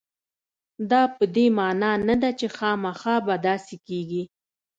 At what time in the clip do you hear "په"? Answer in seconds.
1.15-1.23